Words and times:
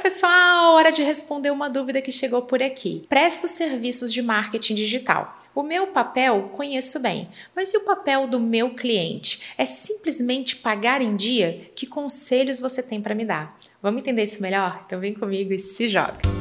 pessoal! 0.00 0.74
Hora 0.74 0.90
de 0.90 1.02
responder 1.02 1.50
uma 1.50 1.68
dúvida 1.68 2.00
que 2.00 2.10
chegou 2.10 2.42
por 2.42 2.62
aqui. 2.62 3.02
Presto 3.08 3.46
serviços 3.46 4.12
de 4.12 4.22
marketing 4.22 4.74
digital. 4.74 5.38
O 5.54 5.62
meu 5.62 5.88
papel 5.88 6.50
conheço 6.54 7.00
bem, 7.00 7.28
mas 7.54 7.72
e 7.74 7.76
o 7.76 7.84
papel 7.84 8.26
do 8.26 8.40
meu 8.40 8.74
cliente? 8.74 9.54
É 9.58 9.66
simplesmente 9.66 10.56
pagar 10.56 11.02
em 11.02 11.16
dia? 11.16 11.70
Que 11.74 11.86
conselhos 11.86 12.58
você 12.58 12.82
tem 12.82 13.00
para 13.00 13.14
me 13.14 13.24
dar? 13.24 13.58
Vamos 13.82 14.00
entender 14.00 14.22
isso 14.22 14.42
melhor? 14.42 14.82
Então 14.86 15.00
vem 15.00 15.12
comigo 15.12 15.52
e 15.52 15.58
se 15.58 15.88
joga! 15.88 16.39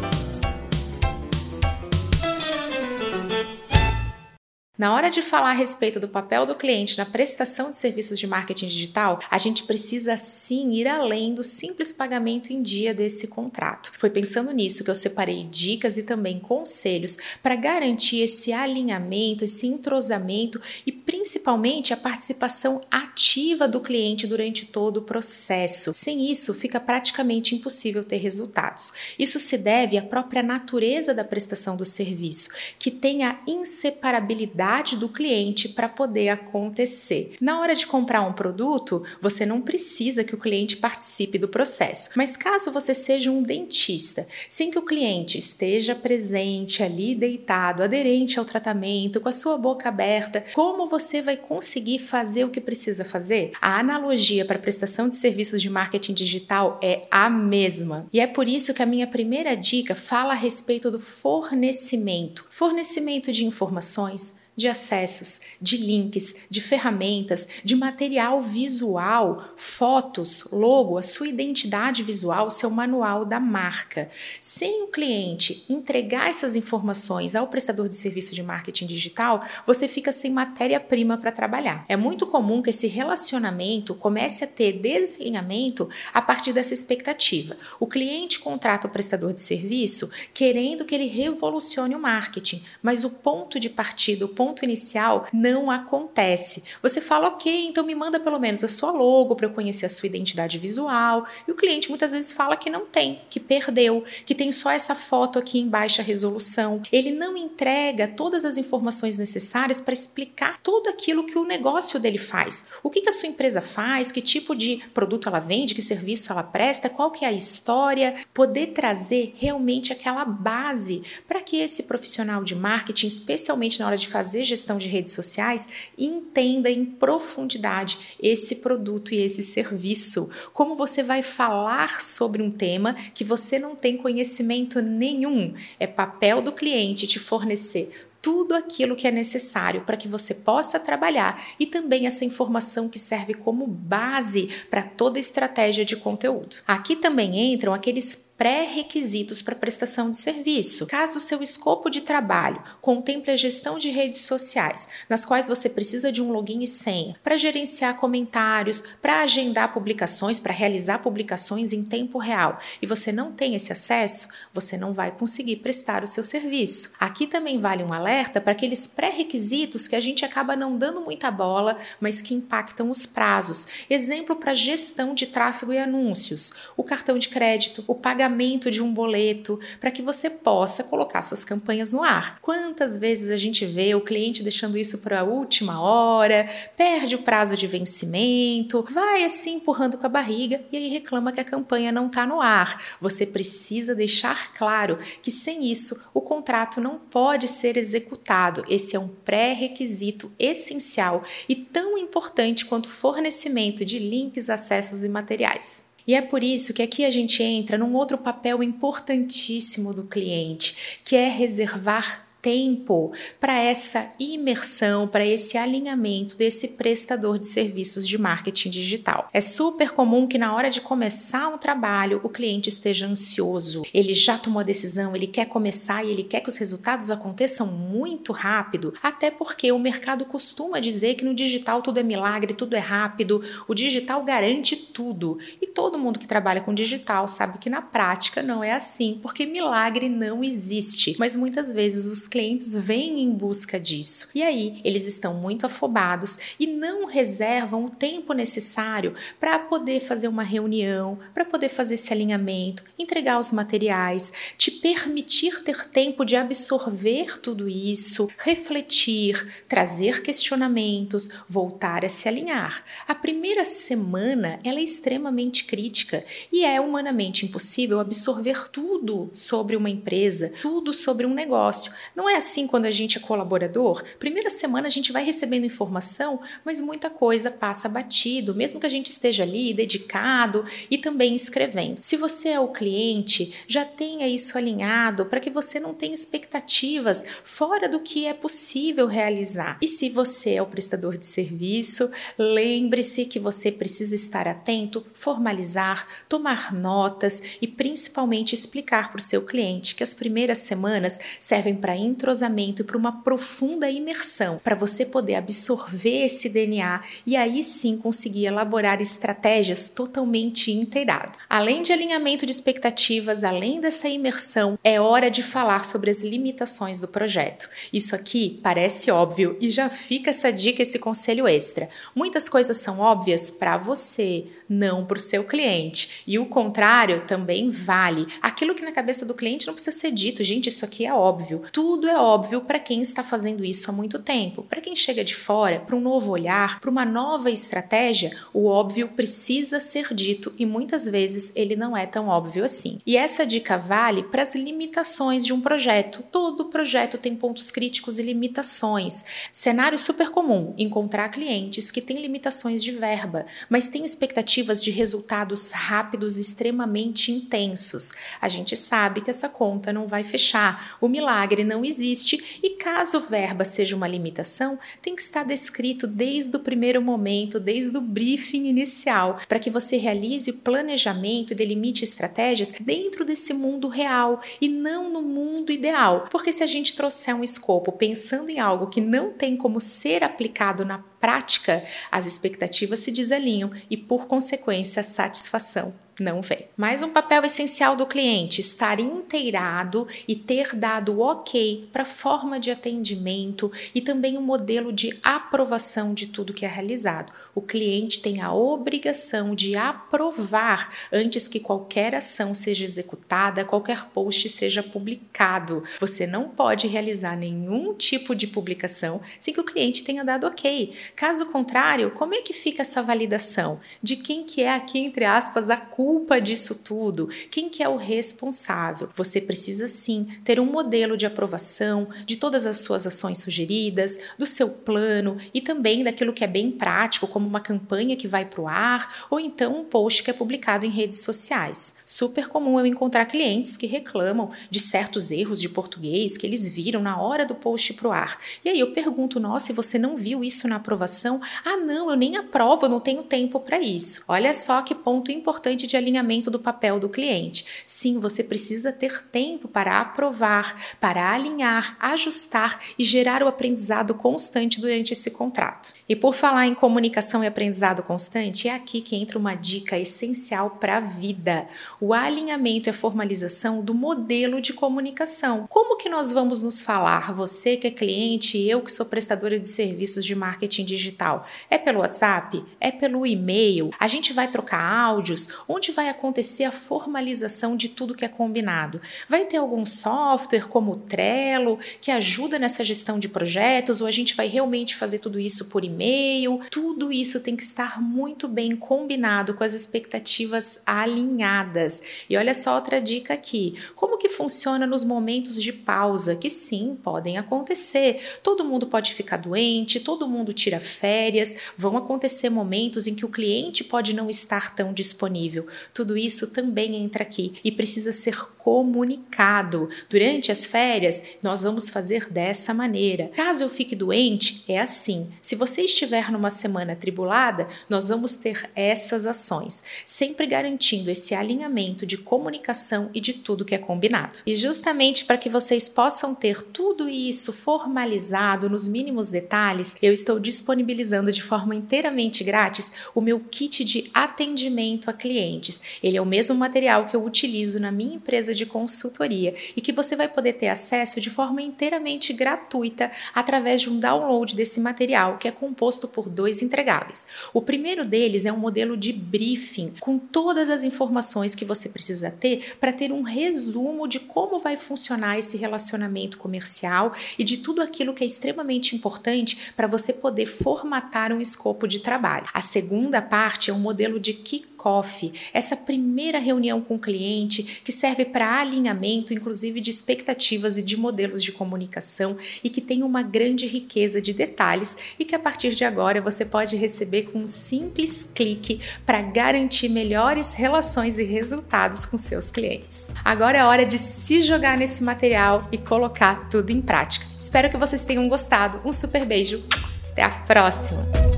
Na 4.79 4.93
hora 4.93 5.09
de 5.09 5.21
falar 5.21 5.49
a 5.49 5.53
respeito 5.53 5.99
do 5.99 6.07
papel 6.07 6.45
do 6.45 6.55
cliente 6.55 6.97
na 6.97 7.05
prestação 7.05 7.69
de 7.69 7.75
serviços 7.75 8.17
de 8.17 8.25
marketing 8.25 8.67
digital, 8.67 9.19
a 9.29 9.37
gente 9.37 9.63
precisa 9.63 10.15
sim 10.15 10.71
ir 10.71 10.87
além 10.87 11.33
do 11.33 11.43
simples 11.43 11.91
pagamento 11.91 12.53
em 12.53 12.61
dia 12.61 12.93
desse 12.93 13.27
contrato. 13.27 13.91
Foi 13.99 14.09
pensando 14.09 14.53
nisso 14.53 14.85
que 14.85 14.89
eu 14.89 14.95
separei 14.95 15.43
dicas 15.43 15.97
e 15.97 16.03
também 16.03 16.39
conselhos 16.39 17.17
para 17.43 17.57
garantir 17.57 18.21
esse 18.21 18.53
alinhamento, 18.53 19.43
esse 19.43 19.67
entrosamento 19.67 20.61
e 20.85 20.93
principalmente 20.93 21.93
a 21.93 21.97
participação 21.97 22.79
ativa 22.89 23.67
do 23.67 23.81
cliente 23.81 24.25
durante 24.25 24.65
todo 24.65 24.97
o 24.97 25.01
processo. 25.01 25.91
Sem 25.93 26.31
isso, 26.31 26.53
fica 26.53 26.79
praticamente 26.79 27.53
impossível 27.53 28.01
ter 28.01 28.15
resultados. 28.19 28.93
Isso 29.19 29.39
se 29.39 29.57
deve 29.57 29.97
à 29.97 30.01
própria 30.01 30.41
natureza 30.41 31.13
da 31.13 31.25
prestação 31.25 31.75
do 31.75 31.83
serviço, 31.83 32.47
que 32.79 32.89
tem 32.89 33.25
a 33.25 33.41
inseparabilidade 33.45 34.68
do 34.95 35.09
cliente 35.09 35.67
para 35.67 35.89
poder 35.89 36.29
acontecer. 36.29 37.35
Na 37.41 37.59
hora 37.59 37.75
de 37.75 37.87
comprar 37.87 38.21
um 38.21 38.33
produto, 38.33 39.03
você 39.19 39.45
não 39.45 39.61
precisa 39.61 40.23
que 40.23 40.35
o 40.35 40.37
cliente 40.37 40.77
participe 40.77 41.39
do 41.39 41.47
processo, 41.47 42.11
mas 42.15 42.37
caso 42.37 42.71
você 42.71 42.93
seja 42.93 43.31
um 43.31 43.41
dentista, 43.41 44.27
sem 44.47 44.69
que 44.69 44.77
o 44.77 44.85
cliente 44.85 45.37
esteja 45.37 45.95
presente 45.95 46.83
ali 46.83 47.15
deitado, 47.15 47.81
aderente 47.81 48.37
ao 48.37 48.45
tratamento, 48.45 49.19
com 49.19 49.27
a 49.27 49.33
sua 49.33 49.57
boca 49.57 49.89
aberta, 49.89 50.45
como 50.53 50.87
você 50.87 51.21
vai 51.21 51.35
conseguir 51.35 51.99
fazer 51.99 52.43
o 52.43 52.49
que 52.49 52.61
precisa 52.61 53.03
fazer? 53.03 53.53
A 53.59 53.79
analogia 53.79 54.45
para 54.45 54.59
prestação 54.59 55.07
de 55.07 55.15
serviços 55.15 55.61
de 55.61 55.69
marketing 55.69 56.13
digital 56.13 56.79
é 56.81 57.07
a 57.09 57.29
mesma. 57.29 58.07
E 58.13 58.19
é 58.19 58.27
por 58.27 58.47
isso 58.47 58.73
que 58.73 58.83
a 58.83 58.85
minha 58.85 59.07
primeira 59.07 59.55
dica 59.55 59.95
fala 59.95 60.33
a 60.33 60.35
respeito 60.35 60.91
do 60.91 60.99
fornecimento. 60.99 62.45
Fornecimento 62.49 63.31
de 63.31 63.45
informações, 63.45 64.37
de 64.59 64.67
acessos, 64.67 65.39
de 65.61 65.77
links, 65.77 66.35
de 66.49 66.59
ferramentas, 66.59 67.47
de 67.63 67.77
material 67.77 68.41
visual, 68.41 69.53
fotos, 69.55 70.43
logo, 70.51 70.97
a 70.97 71.01
sua 71.01 71.29
identidade 71.29 72.03
visual, 72.03 72.49
seu 72.49 72.69
manual 72.69 73.23
da 73.23 73.39
marca. 73.39 74.09
Sem 74.41 74.83
o 74.83 74.87
cliente 74.87 75.65
entregar 75.69 76.29
essas 76.29 76.57
informações 76.57 77.35
ao 77.35 77.47
prestador 77.47 77.87
de 77.87 77.95
serviço 77.95 78.35
de 78.35 78.43
marketing 78.43 78.85
digital, 78.85 79.41
você 79.65 79.87
fica 79.87 80.11
sem 80.11 80.29
matéria-prima 80.29 81.17
para 81.17 81.31
trabalhar. 81.31 81.85
É 81.87 81.95
muito 81.95 82.27
comum 82.27 82.61
que 82.61 82.69
esse 82.69 82.87
relacionamento 82.87 83.95
comece 83.95 84.43
a 84.43 84.47
ter 84.47 84.73
desalinhamento 84.73 85.87
a 86.13 86.21
partir 86.21 86.51
dessa 86.51 86.73
expectativa. 86.73 87.55
O 87.79 87.87
cliente 87.87 88.39
contrata 88.39 88.87
o 88.87 88.91
prestador 88.91 89.31
de 89.31 89.39
serviço 89.39 90.09
querendo 90.33 90.83
que 90.83 90.93
ele 90.93 91.07
revolucione 91.07 91.95
o 91.95 91.99
marketing, 91.99 92.61
mas 92.83 93.05
o 93.05 93.09
ponto 93.09 93.57
de 93.57 93.69
partida, 93.69 94.25
o 94.25 94.27
ponto 94.27 94.48
ponto 94.49 94.65
inicial 94.65 95.27
não 95.31 95.69
acontece. 95.69 96.63
Você 96.81 96.99
fala, 96.99 97.27
ok, 97.27 97.67
então 97.67 97.85
me 97.85 97.93
manda 97.93 98.19
pelo 98.19 98.39
menos 98.39 98.63
a 98.63 98.67
sua 98.67 98.91
logo 98.91 99.35
para 99.35 99.45
eu 99.45 99.51
conhecer 99.51 99.85
a 99.85 99.89
sua 99.89 100.07
identidade 100.07 100.57
visual. 100.57 101.25
E 101.47 101.51
o 101.51 101.55
cliente 101.55 101.89
muitas 101.89 102.11
vezes 102.11 102.31
fala 102.31 102.57
que 102.57 102.69
não 102.69 102.85
tem, 102.85 103.21
que 103.29 103.39
perdeu, 103.39 104.03
que 104.25 104.33
tem 104.33 104.51
só 104.51 104.71
essa 104.71 104.95
foto 104.95 105.37
aqui 105.37 105.59
em 105.59 105.67
baixa 105.67 106.01
resolução. 106.01 106.81
Ele 106.91 107.11
não 107.11 107.37
entrega 107.37 108.07
todas 108.07 108.43
as 108.43 108.57
informações 108.57 109.17
necessárias 109.17 109.79
para 109.79 109.93
explicar 109.93 110.59
tudo 110.63 110.89
aquilo 110.89 111.25
que 111.25 111.37
o 111.37 111.45
negócio 111.45 111.99
dele 111.99 112.17
faz. 112.17 112.69
O 112.81 112.89
que, 112.89 113.01
que 113.01 113.09
a 113.09 113.13
sua 113.13 113.29
empresa 113.29 113.61
faz, 113.61 114.11
que 114.11 114.21
tipo 114.21 114.55
de 114.55 114.81
produto 114.93 115.29
ela 115.29 115.39
vende, 115.39 115.75
que 115.75 115.81
serviço 115.81 116.31
ela 116.31 116.43
presta, 116.43 116.89
qual 116.89 117.11
que 117.11 117.23
é 117.23 117.27
a 117.27 117.31
história, 117.31 118.15
poder 118.33 118.67
trazer 118.67 119.35
realmente 119.37 119.93
aquela 119.93 120.25
base 120.25 121.03
para 121.27 121.41
que 121.41 121.57
esse 121.57 121.83
profissional 121.83 122.43
de 122.43 122.55
marketing, 122.55 123.07
especialmente 123.07 123.79
na 123.79 123.85
hora 123.85 123.97
de 123.97 124.07
fazer 124.07 124.28
fazer 124.29 124.43
gestão 124.43 124.77
de 124.77 124.87
redes 124.87 125.13
sociais, 125.13 125.67
entenda 125.97 126.69
em 126.69 126.85
profundidade 126.85 128.15
esse 128.21 128.57
produto 128.57 129.11
e 129.11 129.17
esse 129.17 129.41
serviço. 129.41 130.31
Como 130.53 130.75
você 130.75 131.01
vai 131.01 131.23
falar 131.23 131.99
sobre 131.99 132.43
um 132.43 132.51
tema 132.51 132.93
que 132.93 133.23
você 133.23 133.57
não 133.57 133.75
tem 133.75 133.97
conhecimento 133.97 134.83
nenhum. 134.83 135.55
É 135.79 135.87
papel 135.87 136.43
do 136.43 136.51
cliente 136.51 137.07
te 137.07 137.17
fornecer 137.17 137.91
tudo 138.21 138.53
aquilo 138.53 138.95
que 138.95 139.07
é 139.07 139.11
necessário 139.11 139.81
para 139.81 139.97
que 139.97 140.07
você 140.07 140.35
possa 140.35 140.79
trabalhar 140.79 141.41
e 141.59 141.65
também 141.65 142.05
essa 142.05 142.23
informação 142.23 142.87
que 142.87 142.99
serve 142.99 143.33
como 143.33 143.65
base 143.65 144.49
para 144.69 144.83
toda 144.83 145.17
estratégia 145.17 145.83
de 145.83 145.95
conteúdo. 145.95 146.57
Aqui 146.67 146.95
também 146.95 147.51
entram 147.53 147.73
aqueles 147.73 148.28
pré-requisitos 148.39 149.41
para 149.41 149.53
prestação 149.53 150.09
de 150.09 150.17
serviço. 150.17 150.87
Caso 150.87 151.17
o 151.17 151.21
seu 151.21 151.43
escopo 151.43 151.89
de 151.89 151.99
trabalho 151.99 152.63
contemple 152.79 153.31
a 153.31 153.35
gestão 153.35 153.77
de 153.77 153.89
redes 153.89 154.21
sociais, 154.21 154.87
nas 155.09 155.25
quais 155.25 155.49
você 155.49 155.67
precisa 155.67 156.09
de 156.09 156.23
um 156.23 156.31
login 156.31 156.63
e 156.63 156.67
senha 156.67 157.17
para 157.21 157.35
gerenciar 157.35 157.97
comentários, 157.97 158.81
para 159.01 159.19
agendar 159.23 159.73
publicações, 159.73 160.39
para 160.39 160.53
realizar 160.53 160.99
publicações 160.99 161.73
em 161.73 161.83
tempo 161.83 162.17
real, 162.17 162.59
e 162.81 162.87
você 162.87 163.11
não 163.11 163.33
tem 163.33 163.55
esse 163.55 163.73
acesso, 163.73 164.29
você 164.53 164.77
não 164.77 164.93
vai 164.93 165.11
conseguir 165.11 165.57
prestar 165.57 166.01
o 166.01 166.07
seu 166.07 166.23
serviço. 166.23 166.93
Aqui 166.97 167.27
também 167.27 167.59
vale 167.59 167.83
um 167.83 167.91
alerta 167.91 168.39
para 168.39 168.53
aqueles 168.53 168.87
pré-requisitos 168.87 169.85
que 169.85 169.97
a 169.97 170.01
gente 170.01 170.23
acaba 170.23 170.55
não 170.55 170.77
dando 170.77 171.01
muita 171.01 171.29
bola, 171.29 171.75
mas 171.99 172.21
que 172.21 172.33
impactam 172.33 172.89
os 172.89 173.05
prazos. 173.05 173.67
Exemplo 173.89 174.37
para 174.37 174.53
gestão 174.53 175.13
de 175.13 175.27
tráfego 175.27 175.73
e 175.73 175.77
anúncios: 175.77 176.53
o 176.77 176.83
cartão 176.85 177.17
de 177.17 177.27
crédito, 177.27 177.83
o 177.85 177.93
pagamento 177.93 178.28
pagamento 178.29 178.69
de 178.69 178.81
um 178.83 178.93
boleto 178.93 179.59
para 179.79 179.89
que 179.89 180.01
você 180.01 180.29
possa 180.29 180.83
colocar 180.83 181.21
suas 181.23 181.43
campanhas 181.43 181.91
no 181.91 182.03
ar. 182.03 182.37
Quantas 182.41 182.95
vezes 182.95 183.31
a 183.31 183.37
gente 183.37 183.65
vê 183.65 183.95
o 183.95 184.01
cliente 184.01 184.43
deixando 184.43 184.77
isso 184.77 184.99
para 184.99 185.21
a 185.21 185.23
última 185.23 185.81
hora, 185.81 186.47
perde 186.77 187.15
o 187.15 187.23
prazo 187.23 187.57
de 187.57 187.65
vencimento, 187.65 188.85
vai 188.89 189.23
assim 189.23 189.55
empurrando 189.55 189.97
com 189.97 190.05
a 190.05 190.09
barriga 190.09 190.61
e 190.71 190.77
aí 190.77 190.89
reclama 190.89 191.31
que 191.31 191.41
a 191.41 191.43
campanha 191.43 191.91
não 191.91 192.05
está 192.07 192.27
no 192.27 192.39
ar. 192.39 192.97
Você 193.01 193.25
precisa 193.25 193.95
deixar 193.95 194.53
claro 194.53 194.99
que 195.21 195.31
sem 195.31 195.65
isso 195.71 196.11
o 196.13 196.21
contrato 196.21 196.79
não 196.79 196.99
pode 196.99 197.47
ser 197.47 197.77
executado. 197.77 198.63
Esse 198.69 198.95
é 198.95 198.99
um 198.99 199.07
pré-requisito 199.07 200.31
essencial 200.37 201.23
e 201.47 201.55
tão 201.55 201.97
importante 201.97 202.65
quanto 202.65 202.85
o 202.85 202.91
fornecimento 202.91 203.83
de 203.83 203.97
links, 203.97 204.49
acessos 204.49 205.03
e 205.03 205.09
materiais. 205.09 205.88
E 206.09 206.15
é 206.15 206.23
por 206.23 206.43
isso 206.43 206.73
que 206.73 206.81
aqui 206.81 207.05
a 207.05 207.11
gente 207.11 207.43
entra 207.43 207.77
num 207.77 207.93
outro 207.93 208.17
papel 208.17 208.63
importantíssimo 208.63 209.93
do 209.93 210.05
cliente, 210.05 210.99
que 211.03 211.15
é 211.15 211.29
reservar 211.29 212.27
tempo 212.41 213.11
para 213.39 213.57
essa 213.57 214.09
imersão, 214.19 215.07
para 215.07 215.25
esse 215.25 215.57
alinhamento 215.57 216.37
desse 216.37 216.69
prestador 216.69 217.37
de 217.37 217.45
serviços 217.45 218.07
de 218.07 218.17
marketing 218.17 218.69
digital. 218.69 219.29
É 219.33 219.41
super 219.41 219.91
comum 219.91 220.27
que 220.27 220.37
na 220.37 220.53
hora 220.55 220.69
de 220.69 220.81
começar 220.81 221.47
um 221.47 221.57
trabalho 221.57 222.21
o 222.23 222.29
cliente 222.29 222.69
esteja 222.69 223.07
ansioso. 223.07 223.83
Ele 223.93 224.13
já 224.13 224.37
tomou 224.37 224.59
a 224.59 224.63
decisão, 224.63 225.15
ele 225.15 225.27
quer 225.27 225.45
começar 225.45 226.03
e 226.03 226.11
ele 226.11 226.23
quer 226.23 226.41
que 226.41 226.49
os 226.49 226.57
resultados 226.57 227.11
aconteçam 227.11 227.67
muito 227.67 228.31
rápido, 228.31 228.93
até 229.01 229.29
porque 229.31 229.71
o 229.71 229.79
mercado 229.79 230.25
costuma 230.25 230.79
dizer 230.79 231.15
que 231.15 231.25
no 231.25 231.33
digital 231.33 231.81
tudo 231.81 231.99
é 231.99 232.03
milagre, 232.03 232.53
tudo 232.53 232.75
é 232.75 232.79
rápido, 232.79 233.43
o 233.67 233.73
digital 233.73 234.23
garante 234.23 234.75
tudo. 234.75 235.37
E 235.61 235.67
todo 235.67 235.99
mundo 235.99 236.19
que 236.19 236.27
trabalha 236.27 236.61
com 236.61 236.73
digital 236.73 237.27
sabe 237.27 237.57
que 237.57 237.69
na 237.69 237.81
prática 237.81 238.41
não 238.41 238.63
é 238.63 238.71
assim, 238.71 239.19
porque 239.21 239.45
milagre 239.45 240.07
não 240.07 240.43
existe. 240.43 241.15
Mas 241.19 241.35
muitas 241.35 241.73
vezes 241.73 242.05
os 242.05 242.28
clientes 242.29 242.73
vêm 242.75 243.19
em 243.21 243.31
busca 243.31 243.77
disso. 243.77 244.29
E 244.33 244.41
aí, 244.41 244.79
eles 244.85 245.07
estão 245.07 245.33
muito 245.33 245.65
afobados 245.65 246.37
e 246.59 246.67
não 246.67 247.05
reservam 247.05 247.85
o 247.85 247.89
tempo 247.89 248.31
necessário 248.31 249.13
para 249.39 249.59
poder 249.59 249.99
fazer 249.99 250.27
uma 250.27 250.43
reunião, 250.43 251.19
para 251.33 251.43
poder 251.43 251.69
fazer 251.69 251.95
esse 251.95 252.13
alinhamento, 252.13 252.83
entregar 252.97 253.39
os 253.39 253.51
materiais, 253.51 254.31
te 254.57 254.71
permitir 254.71 255.63
ter 255.63 255.85
tempo 255.87 256.23
de 256.23 256.35
absorver 256.35 257.39
tudo 257.39 257.67
isso, 257.67 258.29
refletir, 258.37 259.63
trazer 259.67 260.21
questionamentos, 260.21 261.29
voltar 261.49 262.05
a 262.05 262.09
se 262.09 262.27
alinhar. 262.27 262.83
A 263.07 263.15
primeira 263.15 263.65
semana 263.65 264.59
ela 264.63 264.79
é 264.79 264.83
extremamente 264.83 265.65
crítica 265.65 266.23
e 266.51 266.63
é 266.63 266.79
humanamente 266.79 267.45
impossível 267.45 267.99
absorver 267.99 268.69
tudo 268.69 269.29
sobre 269.33 269.75
uma 269.75 269.89
empresa, 269.89 270.53
tudo 270.61 270.93
sobre 270.93 271.25
um 271.25 271.33
negócio 271.33 271.91
Não 272.19 272.27
é 272.27 272.35
assim 272.35 272.67
quando 272.67 272.83
a 272.83 272.91
gente 272.91 273.17
é 273.17 273.21
colaborador? 273.21 274.03
Primeira 274.19 274.49
semana 274.49 274.87
a 274.87 274.91
gente 274.91 275.09
vai 275.09 275.23
recebendo 275.23 275.65
informação, 275.65 276.41
mas 276.65 276.81
muita 276.81 277.09
coisa 277.09 277.49
passa 277.49 277.87
batido, 277.87 278.53
mesmo 278.53 278.77
que 278.77 278.85
a 278.85 278.89
gente 278.89 279.07
esteja 279.07 279.43
ali 279.43 279.73
dedicado 279.73 280.65
e 280.91 280.97
também 280.97 281.33
escrevendo. 281.33 281.99
Se 282.01 282.17
você 282.17 282.49
é 282.49 282.59
o 282.59 282.73
cliente, 282.73 283.53
já 283.65 283.85
tenha 283.85 284.27
isso 284.27 284.57
alinhado 284.57 285.27
para 285.27 285.39
que 285.39 285.49
você 285.49 285.79
não 285.79 285.93
tenha 285.93 286.13
expectativas 286.13 287.25
fora 287.45 287.87
do 287.87 288.01
que 288.01 288.25
é 288.25 288.33
possível 288.33 289.07
realizar. 289.07 289.77
E 289.81 289.87
se 289.87 290.09
você 290.09 290.55
é 290.55 290.61
o 290.61 290.65
prestador 290.65 291.17
de 291.17 291.25
serviço, 291.25 292.11
lembre-se 292.37 293.27
que 293.27 293.39
você 293.39 293.71
precisa 293.71 294.13
estar 294.13 294.45
atento, 294.45 295.05
formalizar, 295.13 296.05
tomar 296.27 296.73
notas 296.73 297.41
e 297.61 297.67
principalmente 297.67 298.53
explicar 298.53 299.09
para 299.09 299.19
o 299.19 299.23
seu 299.23 299.45
cliente 299.45 299.95
que 299.95 300.03
as 300.03 300.13
primeiras 300.13 300.57
semanas 300.57 301.17
servem 301.39 301.77
para 301.77 301.95
entrosamento 302.09 302.81
e 302.81 302.85
para 302.85 302.97
uma 302.97 303.21
profunda 303.21 303.89
imersão, 303.89 304.59
para 304.63 304.75
você 304.75 305.05
poder 305.05 305.35
absorver 305.35 306.25
esse 306.25 306.49
DNA 306.49 307.01
e 307.25 307.35
aí 307.35 307.63
sim 307.63 307.97
conseguir 307.97 308.45
elaborar 308.45 309.01
estratégias 309.01 309.89
totalmente 309.89 310.71
inteirado. 310.71 311.37
Além 311.49 311.81
de 311.81 311.93
alinhamento 311.93 312.45
de 312.45 312.51
expectativas, 312.51 313.43
além 313.43 313.79
dessa 313.79 314.07
imersão, 314.09 314.77
é 314.83 314.99
hora 314.99 315.29
de 315.29 315.43
falar 315.43 315.85
sobre 315.85 316.09
as 316.09 316.21
limitações 316.21 316.99
do 316.99 317.07
projeto. 317.07 317.69
Isso 317.91 318.15
aqui 318.15 318.59
parece 318.61 319.11
óbvio 319.11 319.57
e 319.59 319.69
já 319.69 319.89
fica 319.89 320.29
essa 320.29 320.51
dica, 320.51 320.81
esse 320.81 320.99
conselho 320.99 321.47
extra. 321.47 321.89
Muitas 322.15 322.49
coisas 322.49 322.77
são 322.77 322.99
óbvias 322.99 323.51
para 323.51 323.77
você, 323.77 324.45
não 324.69 325.05
para 325.05 325.17
o 325.17 325.21
seu 325.21 325.43
cliente. 325.43 326.23
E 326.27 326.37
o 326.37 326.45
contrário 326.45 327.25
também 327.25 327.69
vale. 327.69 328.27
Aquilo 328.41 328.75
que 328.75 328.85
na 328.85 328.91
cabeça 328.91 329.25
do 329.25 329.33
cliente 329.33 329.65
não 329.65 329.73
precisa 329.73 329.97
ser 329.97 330.11
dito, 330.11 330.43
gente, 330.43 330.69
isso 330.69 330.85
aqui 330.85 331.05
é 331.05 331.13
óbvio. 331.13 331.63
Tudo 331.71 331.98
é 332.07 332.17
óbvio 332.17 332.61
para 332.61 332.79
quem 332.79 333.01
está 333.01 333.23
fazendo 333.23 333.63
isso 333.63 333.89
há 333.89 333.93
muito 333.93 334.19
tempo. 334.19 334.63
Para 334.63 334.81
quem 334.81 334.95
chega 334.95 335.23
de 335.23 335.35
fora, 335.35 335.79
para 335.79 335.95
um 335.95 336.01
novo 336.01 336.31
olhar, 336.31 336.79
para 336.79 336.89
uma 336.89 337.05
nova 337.05 337.49
estratégia, 337.49 338.35
o 338.53 338.65
óbvio 338.65 339.09
precisa 339.09 339.79
ser 339.79 340.13
dito 340.13 340.53
e 340.57 340.65
muitas 340.65 341.05
vezes 341.05 341.51
ele 341.55 341.75
não 341.75 341.95
é 341.95 342.05
tão 342.05 342.27
óbvio 342.27 342.63
assim. 342.63 343.01
E 343.05 343.17
essa 343.17 343.45
dica 343.45 343.77
vale 343.77 344.23
para 344.23 344.41
as 344.41 344.55
limitações 344.55 345.45
de 345.45 345.53
um 345.53 345.61
projeto. 345.61 346.23
Todo 346.31 346.65
projeto 346.65 347.17
tem 347.17 347.35
pontos 347.35 347.71
críticos 347.71 348.19
e 348.19 348.23
limitações. 348.23 349.25
Cenário 349.51 349.97
super 349.97 350.29
comum: 350.29 350.73
encontrar 350.77 351.29
clientes 351.29 351.91
que 351.91 352.01
têm 352.01 352.21
limitações 352.21 352.83
de 352.83 352.91
verba, 352.91 353.45
mas 353.69 353.87
têm 353.87 354.05
expectativas 354.05 354.83
de 354.83 354.91
resultados 354.91 355.71
rápidos 355.71 356.37
extremamente 356.37 357.31
intensos. 357.31 358.13
A 358.41 358.49
gente 358.49 358.75
sabe 358.75 359.21
que 359.21 359.29
essa 359.29 359.49
conta 359.49 359.93
não 359.93 360.07
vai 360.07 360.23
fechar, 360.23 360.97
o 361.01 361.07
milagre 361.07 361.63
não 361.63 361.83
existe 361.89 362.59
e 362.63 362.71
caso 362.71 363.19
verba 363.19 363.65
seja 363.65 363.95
uma 363.95 364.07
limitação, 364.07 364.79
tem 365.01 365.15
que 365.15 365.21
estar 365.21 365.43
descrito 365.43 366.07
desde 366.07 366.55
o 366.55 366.59
primeiro 366.59 367.01
momento, 367.01 367.59
desde 367.59 367.97
o 367.97 368.01
briefing 368.01 368.67
inicial, 368.67 369.39
para 369.47 369.59
que 369.59 369.69
você 369.69 369.97
realize 369.97 370.49
o 370.49 370.57
planejamento 370.59 371.51
e 371.51 371.55
delimite 371.55 372.03
estratégias 372.03 372.73
dentro 372.79 373.25
desse 373.25 373.53
mundo 373.53 373.87
real 373.87 374.41
e 374.61 374.69
não 374.69 375.09
no 375.09 375.21
mundo 375.21 375.71
ideal. 375.71 376.25
Porque 376.31 376.53
se 376.53 376.63
a 376.63 376.67
gente 376.67 376.95
trouxer 376.95 377.35
um 377.35 377.43
escopo 377.43 377.91
pensando 377.91 378.49
em 378.49 378.59
algo 378.59 378.87
que 378.87 379.01
não 379.01 379.31
tem 379.31 379.57
como 379.57 379.79
ser 379.79 380.23
aplicado 380.23 380.85
na 380.85 380.99
prática, 381.19 381.83
as 382.11 382.25
expectativas 382.25 383.01
se 383.01 383.11
desalinham 383.11 383.71
e, 383.89 383.97
por 383.97 384.27
consequência, 384.27 385.01
a 385.01 385.03
satisfação 385.03 385.93
não 386.19 386.41
vem. 386.41 386.67
Mais 386.75 387.01
um 387.01 387.09
papel 387.09 387.43
essencial 387.43 387.95
do 387.95 388.05
cliente: 388.05 388.61
estar 388.61 388.99
inteirado 388.99 390.07
e 390.27 390.35
ter 390.35 390.75
dado 390.75 391.19
ok 391.19 391.89
para 391.91 392.03
a 392.03 392.05
forma 392.05 392.59
de 392.59 392.71
atendimento 392.71 393.71
e 393.93 394.01
também 394.01 394.37
o 394.37 394.39
um 394.39 394.43
modelo 394.43 394.91
de 394.91 395.17
aprovação 395.23 396.13
de 396.13 396.27
tudo 396.27 396.53
que 396.53 396.65
é 396.65 396.67
realizado. 396.67 397.31
O 397.55 397.61
cliente 397.61 398.21
tem 398.21 398.41
a 398.41 398.53
obrigação 398.53 399.55
de 399.55 399.75
aprovar 399.75 400.89
antes 401.11 401.47
que 401.47 401.59
qualquer 401.59 402.15
ação 402.15 402.53
seja 402.53 402.85
executada, 402.85 403.65
qualquer 403.65 404.05
post 404.07 404.47
seja 404.49 404.83
publicado. 404.83 405.83
Você 405.99 406.27
não 406.27 406.49
pode 406.49 406.87
realizar 406.87 407.35
nenhum 407.35 407.93
tipo 407.93 408.35
de 408.35 408.47
publicação 408.47 409.21
sem 409.39 409.53
que 409.53 409.59
o 409.59 409.65
cliente 409.65 410.03
tenha 410.03 410.23
dado 410.23 410.47
ok. 410.47 410.93
Caso 411.15 411.51
contrário, 411.51 412.11
como 412.11 412.33
é 412.33 412.41
que 412.41 412.53
fica 412.53 412.81
essa 412.81 413.01
validação? 413.01 413.79
De 414.01 414.15
quem 414.15 414.43
que 414.43 414.63
é 414.63 414.73
aqui, 414.73 414.99
entre 414.99 415.25
aspas, 415.25 415.69
a 415.69 415.77
culpa 415.77 416.08
culpa 416.09 416.41
disso 416.41 416.81
tudo? 416.83 417.29
Quem 417.51 417.69
que 417.69 417.83
é 417.83 417.87
o 417.87 417.95
responsável? 417.95 419.09
Você 419.15 419.39
precisa 419.39 419.87
sim 419.87 420.25
ter 420.43 420.59
um 420.59 420.65
modelo 420.65 421.15
de 421.15 421.27
aprovação 421.27 422.07
de 422.25 422.35
todas 422.35 422.65
as 422.65 422.77
suas 422.77 423.05
ações 423.05 423.37
sugeridas, 423.37 424.17
do 424.35 424.47
seu 424.47 424.69
plano 424.69 425.37
e 425.53 425.61
também 425.61 426.03
daquilo 426.03 426.33
que 426.33 426.43
é 426.43 426.47
bem 426.47 426.71
prático, 426.71 427.27
como 427.27 427.47
uma 427.47 427.59
campanha 427.59 428.15
que 428.15 428.27
vai 428.27 428.43
para 428.43 428.59
o 428.59 428.67
ar 428.67 429.27
ou 429.29 429.39
então 429.39 429.81
um 429.81 429.83
post 429.83 430.23
que 430.23 430.31
é 430.31 430.33
publicado 430.33 430.83
em 430.83 430.89
redes 430.89 431.21
sociais. 431.21 431.97
Super 432.07 432.47
comum 432.47 432.79
eu 432.79 432.87
encontrar 432.87 433.25
clientes 433.25 433.77
que 433.77 433.85
reclamam 433.85 434.49
de 434.67 434.79
certos 434.79 435.29
erros 435.29 435.61
de 435.61 435.69
português 435.69 436.37
que 436.37 436.47
eles 436.47 436.67
viram 436.67 437.03
na 437.03 437.21
hora 437.21 437.45
do 437.45 437.53
post 437.53 437.93
para 437.93 438.07
o 438.07 438.11
ar. 438.11 438.39
E 438.65 438.69
aí 438.69 438.79
eu 438.79 438.93
pergunto, 438.93 439.39
nossa, 439.39 439.71
você 439.73 439.99
não 439.99 440.17
viu 440.17 440.43
isso 440.43 440.67
na 440.67 440.77
aprovação? 440.77 441.39
Ah, 441.63 441.77
não, 441.77 442.09
eu 442.09 442.15
nem 442.15 442.35
aprovo, 442.35 442.87
eu 442.87 442.89
não 442.89 442.99
tenho 442.99 443.21
tempo 443.21 443.59
para 443.59 443.79
isso. 443.79 444.23
Olha 444.27 444.55
só 444.55 444.81
que 444.81 444.95
ponto 444.95 445.31
importante 445.31 445.85
de 445.85 445.98
alinhamento 445.99 446.49
do 446.49 446.59
papel 446.59 446.99
do 446.99 447.07
cliente. 447.07 447.65
Sim, 447.85 448.19
você 448.19 448.43
precisa 448.43 448.91
ter 448.91 449.23
tempo 449.25 449.67
para 449.67 450.01
aprovar, 450.01 450.75
para 450.99 451.31
alinhar, 451.31 451.95
ajustar 451.99 452.79
e 452.97 453.03
gerar 453.03 453.43
o 453.43 453.47
aprendizado 453.47 454.15
constante 454.15 454.81
durante 454.81 455.13
esse 455.13 455.31
contrato. 455.31 455.93
E 456.09 456.15
por 456.15 456.33
falar 456.33 456.65
em 456.65 456.73
comunicação 456.73 457.43
e 457.43 457.47
aprendizado 457.47 458.01
constante, 458.01 458.67
é 458.67 458.73
aqui 458.73 458.99
que 458.99 459.15
entra 459.15 459.37
uma 459.37 459.53
dica 459.53 459.99
essencial 459.99 460.71
para 460.71 460.97
a 460.97 460.99
vida: 460.99 461.67
o 462.01 462.15
alinhamento 462.15 462.89
e 462.89 462.91
a 462.91 462.93
formalização 462.93 463.83
do 463.83 463.93
modelo 463.93 464.59
de 464.59 464.73
comunicação. 464.73 465.67
Como 465.69 465.97
que 465.97 466.09
nós 466.09 466.31
vamos 466.31 466.63
nos 466.63 466.81
falar, 466.81 467.31
você 467.31 467.77
que 467.77 467.85
é 467.85 467.91
cliente 467.91 468.57
e 468.57 468.67
eu 468.67 468.81
que 468.81 468.91
sou 468.91 469.05
prestadora 469.05 469.59
de 469.59 469.67
serviços 469.67 470.25
de 470.25 470.33
marketing 470.33 470.83
digital? 470.83 471.45
É 471.69 471.77
pelo 471.77 471.99
WhatsApp? 471.99 472.65
É 472.79 472.89
pelo 472.89 473.23
e-mail? 473.23 473.91
A 473.99 474.07
gente 474.07 474.33
vai 474.33 474.49
trocar 474.49 474.81
áudios? 474.81 475.59
Onde 475.67 475.88
vai 475.91 476.09
acontecer 476.09 476.63
a 476.63 476.71
formalização 476.71 477.75
de 477.75 477.89
tudo 477.89 478.15
que 478.15 478.25
é 478.25 478.27
combinado? 478.27 479.01
Vai 479.27 479.45
ter 479.45 479.57
algum 479.57 479.85
software 479.85 480.67
como 480.67 480.93
o 480.93 480.95
Trello 480.95 481.79
que 482.01 482.11
ajuda 482.11 482.59
nessa 482.59 482.83
gestão 482.83 483.19
de 483.19 483.29
projetos 483.29 484.01
ou 484.01 484.07
a 484.07 484.11
gente 484.11 484.35
vai 484.35 484.47
realmente 484.47 484.95
fazer 484.95 485.19
tudo 485.19 485.39
isso 485.39 485.65
por 485.65 485.83
e-mail, 485.83 486.61
tudo 486.69 487.11
isso 487.11 487.39
tem 487.39 487.55
que 487.55 487.63
estar 487.63 488.01
muito 488.01 488.47
bem 488.47 488.75
combinado 488.75 489.53
com 489.53 489.63
as 489.63 489.73
expectativas 489.73 490.81
alinhadas. 490.85 492.01
E 492.29 492.37
olha 492.37 492.53
só 492.53 492.75
outra 492.75 493.01
dica 493.01 493.33
aqui: 493.33 493.75
como 493.95 494.17
que 494.17 494.29
funciona 494.29 494.85
nos 494.85 495.03
momentos 495.03 495.61
de 495.61 495.71
pausa, 495.71 496.35
que 496.35 496.49
sim, 496.49 496.97
podem 497.01 497.37
acontecer. 497.37 498.39
Todo 498.43 498.65
mundo 498.65 498.87
pode 498.87 499.13
ficar 499.13 499.37
doente, 499.37 499.99
todo 499.99 500.27
mundo 500.27 500.53
tira 500.53 500.79
férias, 500.79 501.55
vão 501.77 501.97
acontecer 501.97 502.49
momentos 502.49 503.07
em 503.07 503.15
que 503.15 503.25
o 503.25 503.29
cliente 503.29 503.83
pode 503.83 504.13
não 504.13 504.29
estar 504.29 504.75
tão 504.75 504.93
disponível. 504.93 505.67
Tudo 505.93 506.17
isso 506.17 506.47
também 506.51 506.95
entra 506.95 507.23
aqui 507.23 507.53
e 507.63 507.71
precisa 507.71 508.11
ser 508.11 508.37
comunicado. 508.57 509.89
Durante 510.09 510.51
as 510.51 510.65
férias, 510.65 511.23
nós 511.41 511.61
vamos 511.61 511.89
fazer 511.89 512.29
dessa 512.29 512.73
maneira. 512.73 513.31
Caso 513.33 513.63
eu 513.63 513.69
fique 513.69 513.95
doente, 513.95 514.63
é 514.67 514.79
assim. 514.79 515.29
Se 515.41 515.55
você 515.55 515.81
estiver 515.81 516.29
numa 516.31 516.51
semana 516.51 516.95
tribulada, 516.95 517.67
nós 517.89 518.09
vamos 518.09 518.35
ter 518.35 518.69
essas 518.75 519.25
ações, 519.25 519.83
sempre 520.05 520.45
garantindo 520.45 521.09
esse 521.09 521.33
alinhamento 521.33 522.05
de 522.05 522.17
comunicação 522.17 523.09
e 523.13 523.19
de 523.19 523.33
tudo 523.33 523.65
que 523.65 523.73
é 523.73 523.77
combinado. 523.77 524.39
E 524.45 524.53
justamente 524.53 525.25
para 525.25 525.37
que 525.37 525.49
vocês 525.49 525.89
possam 525.89 526.35
ter 526.35 526.61
tudo 526.61 527.09
isso 527.09 527.51
formalizado 527.51 528.69
nos 528.69 528.87
mínimos 528.87 529.29
detalhes, 529.29 529.95
eu 530.01 530.11
estou 530.11 530.39
disponibilizando 530.39 531.31
de 531.31 531.41
forma 531.41 531.75
inteiramente 531.75 532.43
grátis 532.43 532.93
o 533.15 533.21
meu 533.21 533.39
kit 533.39 533.83
de 533.83 534.09
atendimento 534.13 535.09
a 535.09 535.13
clientes. 535.59 535.99
Ele 536.01 536.17
é 536.17 536.21
o 536.21 536.25
mesmo 536.25 536.55
material 536.55 537.05
que 537.05 537.15
eu 537.15 537.23
utilizo 537.23 537.79
na 537.79 537.91
minha 537.91 538.15
empresa 538.15 538.55
de 538.55 538.65
consultoria 538.65 539.53
e 539.75 539.81
que 539.81 539.91
você 539.91 540.15
vai 540.15 540.27
poder 540.27 540.53
ter 540.53 540.69
acesso 540.69 541.19
de 541.19 541.29
forma 541.29 541.61
inteiramente 541.61 542.33
gratuita 542.33 543.11
através 543.35 543.81
de 543.81 543.89
um 543.89 543.99
download 543.99 544.55
desse 544.55 544.79
material 544.79 545.37
que 545.37 545.47
é 545.47 545.51
composto 545.51 546.07
por 546.07 546.29
dois 546.29 546.61
entregáveis. 546.61 547.27
O 547.53 547.61
primeiro 547.61 548.05
deles 548.05 548.45
é 548.45 548.53
um 548.53 548.57
modelo 548.57 548.95
de 548.95 549.11
briefing 549.11 549.93
com 549.99 550.17
todas 550.17 550.69
as 550.69 550.83
informações 550.83 551.53
que 551.53 551.65
você 551.65 551.89
precisa 551.89 552.31
ter 552.31 552.77
para 552.79 552.93
ter 552.93 553.11
um 553.11 553.21
resumo 553.21 554.07
de 554.07 554.19
como 554.19 554.59
vai 554.59 554.77
funcionar 554.77 555.37
esse 555.37 555.57
relacionamento 555.57 556.37
comercial 556.37 557.13
e 557.37 557.43
de 557.43 557.57
tudo 557.57 557.81
aquilo 557.81 558.13
que 558.13 558.23
é 558.23 558.27
extremamente 558.27 558.95
importante 558.95 559.73
para 559.75 559.87
você 559.87 560.13
poder 560.13 560.45
formatar 560.45 561.33
um 561.33 561.41
escopo 561.41 561.87
de 561.87 561.99
trabalho. 561.99 562.47
A 562.53 562.61
segunda 562.61 563.21
parte 563.21 563.69
é 563.69 563.73
um 563.73 563.79
modelo 563.79 564.19
de 564.19 564.33
kick 564.33 564.68
kickoff, 564.79 565.31
essa 565.53 565.75
primeira 565.75 566.39
reunião 566.39 566.79
com 566.79 566.95
o 566.95 566.99
cliente 566.99 567.81
que 567.83 567.91
serve 567.91 568.23
para 568.25 568.59
alinhamento, 568.59 569.33
inclusive 569.33 569.81
de 569.81 569.89
expectativas 569.89 570.77
e 570.77 570.83
de 570.83 570.95
modelos 570.95 571.43
de 571.43 571.51
comunicação 571.51 572.37
e 572.63 572.69
que 572.69 572.79
tem 572.79 573.03
uma 573.03 573.21
grande 573.21 573.67
riqueza 573.67 574.21
de 574.21 574.33
detalhes 574.33 574.97
e 575.19 575.25
que 575.25 575.35
a 575.35 575.39
partir 575.39 575.75
de 575.75 575.83
agora 575.83 576.21
você 576.21 576.45
pode 576.45 576.77
receber 576.77 577.23
com 577.23 577.39
um 577.39 577.47
simples 577.47 578.23
clique 578.23 578.79
para 579.05 579.21
garantir 579.21 579.89
melhores 579.89 580.53
relações 580.53 581.19
e 581.19 581.23
resultados 581.23 582.05
com 582.05 582.17
seus 582.17 582.49
clientes. 582.49 583.11
Agora 583.23 583.57
é 583.57 583.63
hora 583.63 583.85
de 583.85 583.99
se 583.99 584.41
jogar 584.41 584.77
nesse 584.77 585.03
material 585.03 585.67
e 585.71 585.77
colocar 585.77 586.49
tudo 586.49 586.71
em 586.71 586.81
prática. 586.81 587.25
Espero 587.37 587.69
que 587.69 587.77
vocês 587.77 588.05
tenham 588.05 588.29
gostado. 588.29 588.79
Um 588.85 588.91
super 588.91 589.25
beijo. 589.25 589.63
Até 590.11 590.23
a 590.23 590.29
próxima! 590.29 591.28